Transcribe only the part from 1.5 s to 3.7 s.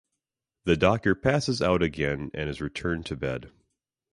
out again and is returned to bed.